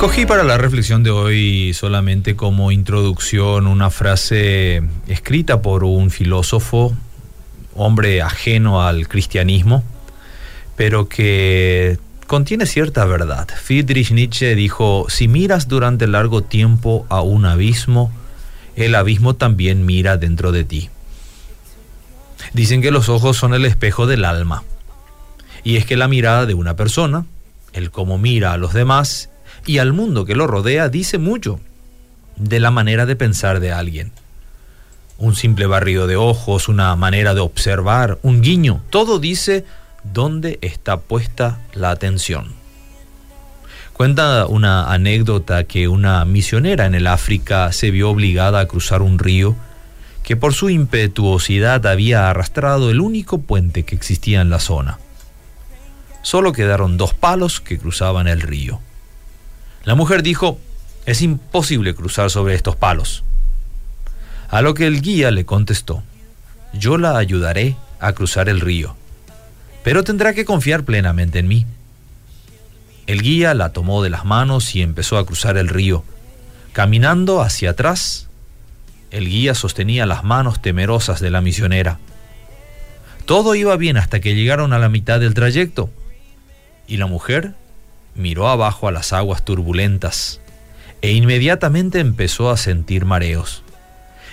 [0.00, 6.96] Escogí para la reflexión de hoy solamente como introducción una frase escrita por un filósofo,
[7.74, 9.84] hombre ajeno al cristianismo,
[10.74, 13.46] pero que contiene cierta verdad.
[13.62, 18.10] Friedrich Nietzsche dijo, si miras durante largo tiempo a un abismo,
[18.76, 20.88] el abismo también mira dentro de ti.
[22.54, 24.64] Dicen que los ojos son el espejo del alma.
[25.62, 27.26] Y es que la mirada de una persona,
[27.74, 29.29] el cómo mira a los demás
[29.66, 31.60] y al mundo que lo rodea, dice mucho
[32.36, 34.12] de la manera de pensar de alguien.
[35.18, 39.64] Un simple barrido de ojos, una manera de observar, un guiño, todo dice
[40.02, 42.54] dónde está puesta la atención.
[43.92, 49.18] Cuenta una anécdota que una misionera en el África se vio obligada a cruzar un
[49.18, 49.56] río
[50.22, 54.98] que por su impetuosidad había arrastrado el único puente que existía en la zona.
[56.22, 58.80] Solo quedaron dos palos que cruzaban el río.
[59.84, 60.58] La mujer dijo,
[61.06, 63.24] es imposible cruzar sobre estos palos.
[64.48, 66.02] A lo que el guía le contestó,
[66.72, 68.96] yo la ayudaré a cruzar el río,
[69.82, 71.66] pero tendrá que confiar plenamente en mí.
[73.06, 76.04] El guía la tomó de las manos y empezó a cruzar el río.
[76.72, 78.28] Caminando hacia atrás,
[79.10, 81.98] el guía sostenía las manos temerosas de la misionera.
[83.24, 85.90] Todo iba bien hasta que llegaron a la mitad del trayecto
[86.86, 87.54] y la mujer
[88.14, 90.40] miró abajo a las aguas turbulentas
[91.02, 93.62] e inmediatamente empezó a sentir mareos.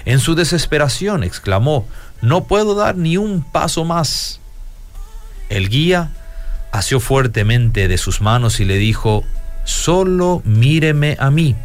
[0.06, 1.88] En su desesperación exclamó,
[2.22, 4.40] no puedo dar ni un paso más.
[5.50, 6.12] El guía
[6.72, 9.24] asió fuertemente de sus manos y le dijo,
[9.64, 11.56] solo míreme a mí,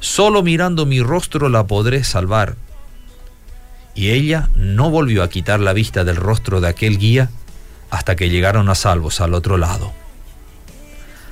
[0.00, 2.56] solo mirando mi rostro la podré salvar.
[3.94, 7.30] Y ella no volvió a quitar la vista del rostro de aquel guía
[7.90, 9.92] hasta que llegaron a salvos al otro lado.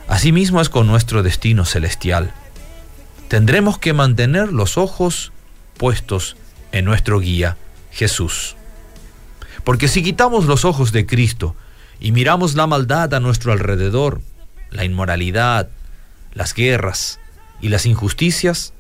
[0.09, 2.33] Asimismo es con nuestro destino celestial.
[3.29, 5.33] Tendremos que mantener los ojos
[5.77, 6.37] puestos
[6.73, 7.59] en nuestro guía,
[7.91, 8.57] Jesús.
[9.65, 11.55] Porque si quitamos los ojos de Cristo
[12.01, 14.23] y miramos la maldad a nuestro alrededor,
[14.71, 15.69] la inmoralidad,
[16.33, 17.21] las guerras
[17.61, 18.73] y las injusticias,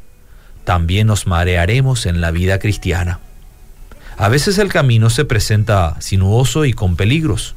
[0.64, 3.20] también nos marearemos en la vida cristiana.
[4.16, 7.54] A veces el camino se presenta sinuoso y con peligros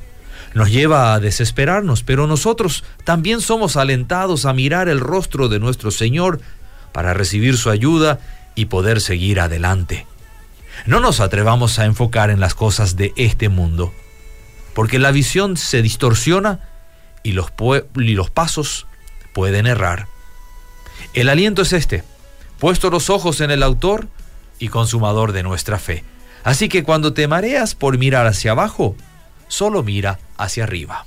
[0.54, 5.92] nos lleva a desesperarnos, pero nosotros también somos alentados a mirar el rostro de nuestro
[5.92, 6.42] Señor
[6.92, 8.20] para recibir su ayuda
[8.56, 10.06] y poder seguir adelante.
[10.86, 13.94] No nos atrevamos a enfocar en las cosas de este mundo,
[14.74, 16.60] porque la visión se distorsiona
[17.24, 17.52] y los,
[18.32, 18.88] pasos
[19.34, 20.08] pueden errar.
[21.14, 22.04] El aliento es este,
[22.60, 24.08] puesto los ojos en el autor
[24.60, 26.04] y consumador de nuestra fe.
[26.44, 28.96] Así que cuando te mareas por mirar hacia abajo,
[29.52, 31.06] solo mira hacia arriba.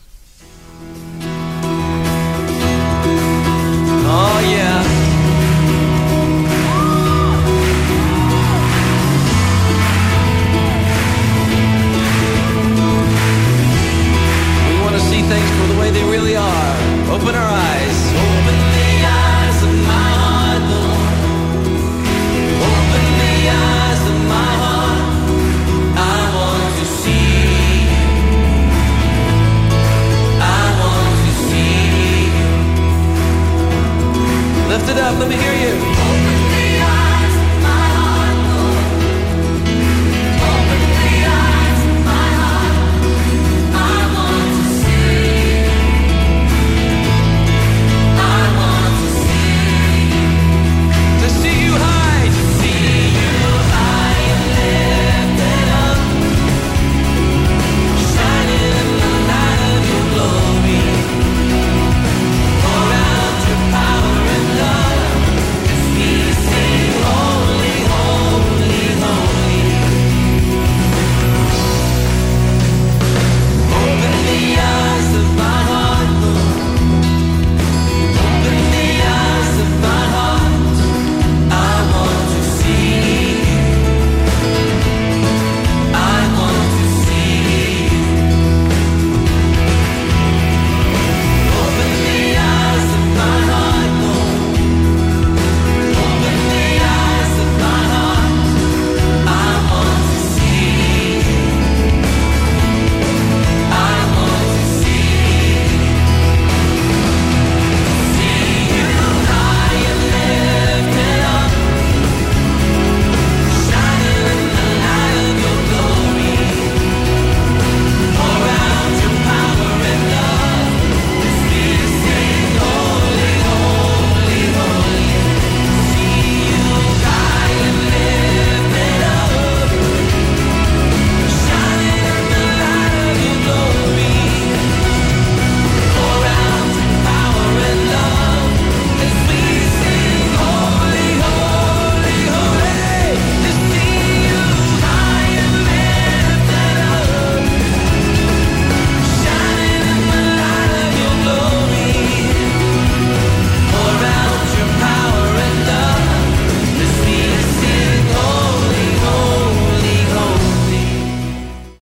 [34.74, 36.33] Lift it up, let me hear you.